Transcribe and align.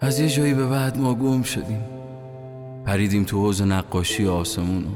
از 0.00 0.20
یه 0.20 0.28
جایی 0.28 0.54
به 0.54 0.66
بعد 0.66 0.98
ما 0.98 1.14
گم 1.14 1.42
شدیم. 1.42 1.84
پریدیم 2.84 3.24
تو 3.24 3.40
حوز 3.40 3.62
نقاشی 3.62 4.26
آسمونو 4.26 4.90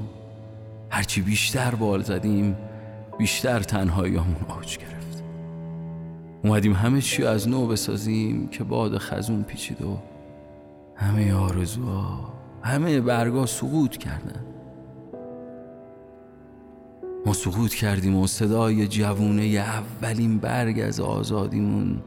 هرچی 0.90 1.20
بیشتر 1.20 1.74
بال 1.74 2.02
زدیم 2.02 2.56
بیشتر 3.18 3.60
تنهاییامون 3.60 4.45
آج 4.48 4.78
گرفت 4.78 5.24
اومدیم 6.45 6.73
همه 6.73 7.00
چی 7.00 7.24
از 7.24 7.48
نو 7.48 7.66
بسازیم 7.66 8.48
که 8.48 8.64
باد 8.64 8.98
خزون 8.98 9.42
پیچید 9.42 9.82
و 9.82 9.98
همه 10.95 11.34
آرزوها 11.34 12.32
همه 12.62 13.01
برگا 13.01 13.46
سقوط 13.46 13.96
کردن. 13.96 14.45
ما 17.26 17.32
سقوط 17.32 17.74
کردیم 17.74 18.16
و 18.16 18.26
صدای 18.26 18.87
جوونه 18.87 19.42
اولین 19.42 20.38
برگ 20.38 20.80
از 20.80 21.01
آزادیمون 21.01 22.02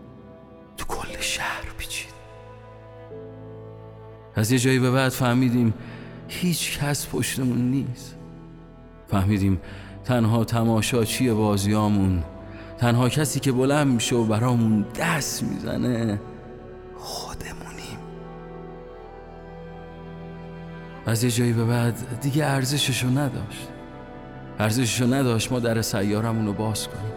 از 4.35 4.51
یه 4.51 4.59
جایی 4.59 4.79
به 4.79 4.91
بعد 4.91 5.09
فهمیدیم 5.09 5.73
هیچ 6.27 6.80
کس 6.80 7.08
پشتمون 7.08 7.71
نیست. 7.71 8.16
فهمیدیم 9.08 9.61
تنها 10.05 10.44
تماشاچی 10.44 11.31
بازیامون؟ 11.31 12.23
تنها 12.77 13.09
کسی 13.09 13.39
که 13.39 13.52
بلند 13.52 13.88
میشه 13.88 14.16
و 14.16 14.25
برامون 14.25 14.85
دست 14.99 15.43
می‌زنه 15.43 16.19
خودمونیم. 16.97 17.99
از 21.05 21.23
یه 21.23 21.31
جایی 21.31 21.53
به 21.53 21.65
بعد 21.65 22.19
دیگه 22.21 22.45
ارزششو 22.45 23.09
نداشت. 23.09 23.67
ارزششو 24.59 25.13
نداشت 25.13 25.52
ما 25.52 25.59
در 25.59 25.81
سیارمون 25.81 26.45
رو 26.45 26.53
باز 26.53 26.88
کنیم. 26.88 27.11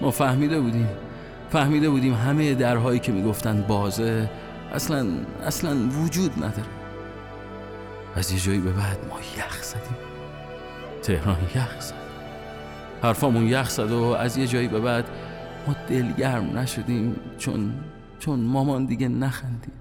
ما 0.00 0.10
فهمیده 0.10 0.60
بودیم 0.60 0.88
فهمیده 1.50 1.90
بودیم 1.90 2.14
همه 2.14 2.54
درهایی 2.54 3.00
که 3.00 3.12
می‌گفتن 3.12 3.64
بازه 3.68 4.30
اصلا 4.72 5.06
اصلا 5.42 5.88
وجود 5.88 6.32
نداره. 6.36 6.68
از 8.14 8.32
یه 8.32 8.38
جایی 8.38 8.58
به 8.60 8.72
بعد 8.72 8.98
ما 9.08 9.20
یخ 9.38 9.62
زدیم. 9.62 9.96
تهران 11.02 11.38
یخ 11.54 11.80
زد. 11.80 11.94
حرفامون 13.02 13.46
یخ 13.46 13.70
زد 13.70 13.90
و 13.90 14.02
از 14.02 14.36
یه 14.36 14.46
جایی 14.46 14.68
به 14.68 14.80
بعد 14.80 15.04
ما 15.66 15.74
دلگرم 15.88 16.58
نشدیم 16.58 17.16
چون 17.38 17.74
چون 18.18 18.40
مامان 18.40 18.86
دیگه 18.86 19.08
نخندید. 19.08 19.72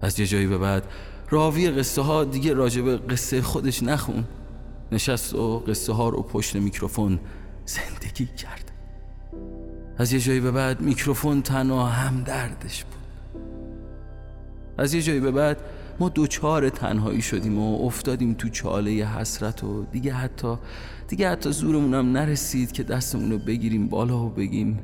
از 0.00 0.20
یه 0.20 0.26
جایی 0.26 0.46
به 0.46 0.58
بعد 0.58 0.84
راوی 1.30 1.70
قصه 1.70 2.02
ها 2.02 2.24
دیگه 2.24 2.52
راجب 2.52 3.12
قصه 3.12 3.42
خودش 3.42 3.82
نخون. 3.82 4.24
نشست 4.92 5.34
و 5.34 5.58
قصه 5.58 5.92
ها 5.92 6.08
رو 6.08 6.22
پشت 6.22 6.56
میکروفون 6.56 7.20
زندگی 7.64 8.26
کرد. 8.26 8.72
از 9.98 10.12
یه 10.12 10.20
جایی 10.20 10.40
به 10.40 10.50
بعد 10.50 10.80
میکروفون 10.80 11.42
تنها 11.42 11.86
هم 11.86 12.22
دردش 12.22 12.84
بود. 12.84 12.96
از 14.78 14.94
یه 14.94 15.02
جایی 15.02 15.20
به 15.20 15.30
بعد 15.30 15.58
ما 16.00 16.08
دوچار 16.08 16.68
تنهایی 16.68 17.22
شدیم 17.22 17.58
و 17.58 17.86
افتادیم 17.86 18.34
تو 18.34 18.48
چاله 18.48 18.90
حسرت 18.90 19.64
و 19.64 19.84
دیگه 19.92 20.12
حتی 20.12 20.56
دیگه 21.08 21.30
حتی 21.30 21.52
زورمونم 21.52 22.12
نرسید 22.12 22.72
که 22.72 22.82
دستمون 22.82 23.30
رو 23.30 23.38
بگیریم 23.38 23.88
بالا 23.88 24.18
و 24.18 24.28
بگیم 24.28 24.78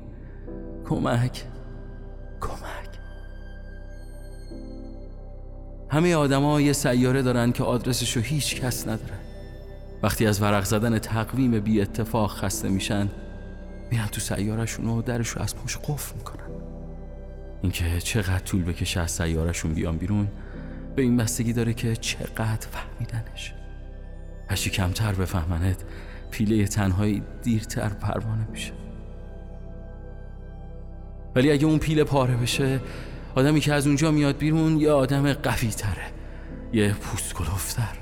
کمک 0.88 1.44
کمک. 2.40 2.92
همه 5.88 6.14
آدما 6.14 6.60
یه 6.60 6.72
سیاره 6.72 7.22
دارن 7.22 7.52
که 7.52 7.64
آدرسشو 7.64 8.20
هیچ 8.20 8.60
کس 8.60 8.88
نداره. 8.88 9.18
وقتی 10.02 10.26
از 10.26 10.42
ورق 10.42 10.64
زدن 10.64 10.98
تقویم 10.98 11.60
بی 11.60 11.80
اتفاق 11.80 12.30
خسته 12.30 12.68
میشن 12.68 13.08
میرن 13.92 14.06
تو 14.06 14.20
سیارشون 14.20 14.86
و 14.86 15.02
درشو 15.02 15.40
از 15.40 15.56
پشت 15.56 15.78
قفل 15.88 16.16
می‌کنن. 16.16 16.44
اینکه 17.62 18.00
چقدر 18.00 18.38
طول 18.38 18.62
بکشه 18.62 19.00
از 19.00 19.10
سیارشون 19.10 19.74
بیان 19.74 19.96
بیرون 19.96 20.28
به 20.96 21.02
این 21.02 21.16
بستگی 21.16 21.52
داره 21.52 21.74
که 21.74 21.96
چقدر 21.96 22.66
فهمیدنش. 22.70 23.54
هرچی 24.48 24.70
کمتر 24.70 25.12
بفهمنت 25.12 25.76
پیله 26.30 26.66
تنهایی 26.66 27.22
دیرتر 27.42 27.88
پروانه 27.88 28.46
میشه. 28.50 28.72
ولی 31.34 31.50
اگه 31.50 31.66
اون 31.66 31.78
پیله 31.78 32.04
پاره 32.04 32.36
بشه 32.36 32.80
آدمی 33.34 33.60
که 33.60 33.72
از 33.72 33.86
اونجا 33.86 34.10
میاد 34.10 34.36
بیرون 34.36 34.80
یه 34.80 34.90
آدم 34.90 35.32
قوی 35.32 35.68
تره 35.68 36.06
یه 36.72 36.92
پوست 36.92 37.34
کلوفتر 37.34 38.01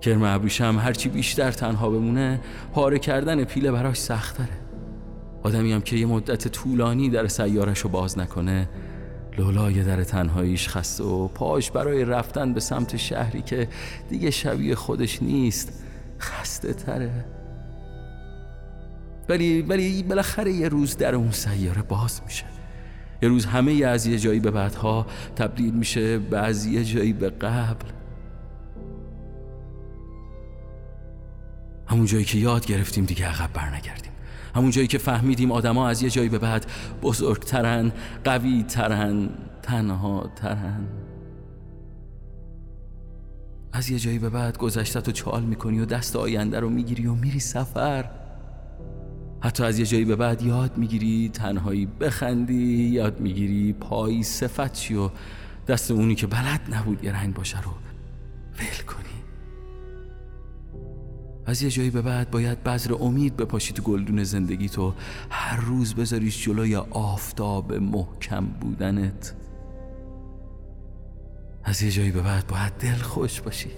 کرم 0.00 0.22
ابریشم 0.22 0.78
هرچی 0.78 1.08
بیشتر 1.08 1.50
تنها 1.50 1.90
بمونه 1.90 2.40
پاره 2.72 2.98
کردن 2.98 3.44
پیله 3.44 3.72
براش 3.72 4.00
سختره. 4.00 4.66
آدمی 5.42 5.72
هم 5.72 5.80
که 5.80 5.96
یه 5.96 6.06
مدت 6.06 6.48
طولانی 6.48 7.10
در 7.10 7.26
سیارش 7.26 7.78
رو 7.78 7.90
باز 7.90 8.18
نکنه 8.18 8.68
لولای 9.38 9.82
در 9.82 10.04
تنهاییش 10.04 10.68
خسته 10.68 11.04
و 11.04 11.28
پاش 11.28 11.70
برای 11.70 12.04
رفتن 12.04 12.54
به 12.54 12.60
سمت 12.60 12.96
شهری 12.96 13.42
که 13.42 13.68
دیگه 14.08 14.30
شبیه 14.30 14.74
خودش 14.74 15.22
نیست 15.22 15.82
خسته 16.20 16.72
تره. 16.72 17.24
ولی 19.28 19.62
ولی 19.62 20.02
بالاخره 20.02 20.52
یه 20.52 20.68
روز 20.68 20.96
در 20.96 21.14
اون 21.14 21.30
سیاره 21.30 21.82
باز 21.82 22.20
میشه. 22.24 22.44
یه 23.22 23.28
روز 23.28 23.46
همه 23.46 23.72
از 23.72 24.06
یه 24.06 24.18
جایی 24.18 24.40
به 24.40 24.50
بعدها 24.50 25.06
تبدیل 25.36 25.74
میشه 25.74 26.18
به 26.18 26.38
از 26.38 26.66
یه 26.66 26.84
جایی 26.84 27.12
به 27.12 27.30
قبل. 27.30 27.86
همون 31.86 32.06
جایی 32.06 32.24
که 32.24 32.38
یاد 32.38 32.66
گرفتیم 32.66 33.04
دیگه 33.04 33.26
عقب 33.26 33.52
برنگردیم. 33.52 34.12
همون 34.54 34.70
جایی 34.70 34.86
که 34.86 34.98
فهمیدیم 34.98 35.52
آدما 35.52 35.88
از 35.88 36.02
یه 36.02 36.10
جایی 36.10 36.28
به 36.28 36.38
بعد 36.38 36.66
بزرگترن 37.02 37.92
قوی 38.24 38.62
ترن 38.62 39.28
تنها 39.62 40.30
ترن 40.36 40.86
از 43.72 43.90
یه 43.90 43.98
جایی 43.98 44.18
به 44.18 44.28
بعد 44.28 44.58
گذشته 44.58 45.00
تو 45.00 45.12
چال 45.12 45.42
می‌کنی 45.42 45.80
و 45.80 45.84
دست 45.84 46.16
آینده 46.16 46.60
رو 46.60 46.68
می‌گیری 46.68 47.06
و 47.06 47.14
میری 47.14 47.40
سفر. 47.40 48.10
حتی 49.40 49.64
از 49.64 49.78
یه 49.78 49.86
جایی 49.86 50.04
به 50.04 50.16
بعد 50.16 50.42
یاد 50.42 50.78
می‌گیری 50.78 51.30
تنهایی 51.32 51.86
بخندی 51.86 52.88
یاد 52.88 53.20
می‌گیری 53.20 53.72
پایی 53.72 54.22
صفت 54.22 54.90
و 54.90 55.10
دست 55.68 55.90
اونی 55.90 56.14
که 56.14 56.26
بلد 56.26 56.60
نبود 56.70 57.04
یه 57.04 57.12
رنگ 57.12 57.34
باشه 57.34 57.62
رو 57.62 57.70
از 61.46 61.62
یه 61.62 61.70
جایی 61.70 61.90
به 61.90 62.02
بعد 62.02 62.30
باید 62.30 62.64
بذر 62.64 62.94
امید 63.00 63.36
بپاشی 63.36 63.72
تو 63.72 63.82
گلدون 63.82 64.24
زندگی 64.24 64.68
تو. 64.68 64.94
هر 65.30 65.60
روز 65.60 65.94
بذاریش 65.94 66.44
جلوی 66.44 66.76
آفتاب 66.76 67.72
محکم 67.72 68.46
بودنت. 68.46 69.34
از 71.64 71.82
یه 71.82 71.90
جایی 71.90 72.10
به 72.10 72.22
بعد 72.22 72.46
باید 72.46 72.72
دل 72.72 72.94
خوش 72.94 73.40
باشی. 73.40 73.70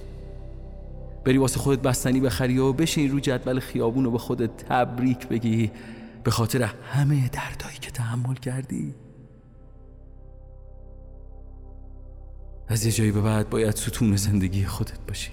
بری 1.25 1.39
واسه 1.39 1.59
خودت 1.59 1.83
بستنی 1.83 2.21
بخری 2.21 2.59
و 2.59 2.73
بشین 2.73 3.11
رو 3.11 3.21
جدول 3.21 3.61
خیابون 3.61 4.07
و 4.07 4.11
به 4.11 4.19
خودت 4.19 4.57
تبریک 4.57 5.29
بگی. 5.29 5.71
به 6.25 6.31
خاطر 6.31 6.63
همه 6.63 7.29
دردایی 7.29 7.79
که 7.81 7.91
تحمل 7.91 8.35
کردی. 8.35 8.95
از 12.69 12.85
یه 12.85 12.93
جایی 12.93 13.13
به 13.13 13.21
بعد 13.21 13.51
باید 13.51 13.77
ستون 13.77 14.17
زندگی 14.17 14.65
خودت 14.65 15.01
باشی. 15.09 15.31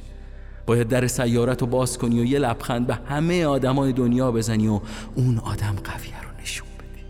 باید 0.66 0.88
در 0.88 1.08
سیارت 1.08 1.62
رو 1.62 1.68
باز 1.68 1.98
کنی 1.98 2.20
و 2.20 2.26
یه 2.26 2.40
لبخند 2.40 2.88
به 2.88 2.96
همه 2.96 3.46
آدمای 3.46 3.94
دنیا 3.94 4.32
بزنی 4.32 4.68
و 4.68 4.82
اون 5.16 5.38
آدم 5.38 5.76
قویه 5.84 6.22
رو 6.22 6.42
نشون 6.42 6.68
بدی. 6.80 7.06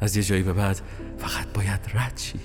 از 0.00 0.16
یه 0.16 0.22
جایی 0.22 0.42
به 0.42 0.52
بعد 0.52 0.80
فقط 1.18 1.46
باید 1.54 1.80
رد 1.94 2.16
شی. 2.16 2.38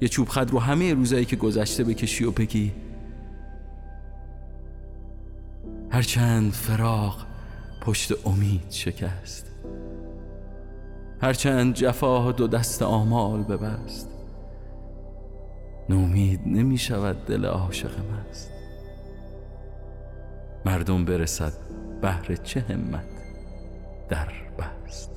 یه 0.00 0.08
چوب 0.08 0.28
خد 0.28 0.50
رو 0.50 0.58
همه 0.58 0.94
روزایی 0.94 1.24
که 1.24 1.36
گذشته 1.36 1.84
بکشی 1.84 2.24
و 2.24 2.30
بگی 2.30 2.72
هرچند 5.90 6.52
فراق 6.52 7.26
پشت 7.80 8.26
امید 8.26 8.70
شکست. 8.70 9.46
هرچند 11.20 11.74
جفا 11.74 12.32
دو 12.32 12.46
دست 12.46 12.82
آمال 12.82 13.42
ببست. 13.42 14.08
نومید 15.88 16.40
نمی 16.46 16.78
شود 16.78 17.26
دل 17.26 17.44
عاشق 17.44 17.90
مست. 17.90 18.53
مردم 20.64 21.04
برسد 21.04 21.52
بهر 22.02 22.34
چه 22.34 22.60
همت 22.60 23.04
در 24.08 24.28
بست. 24.58 25.13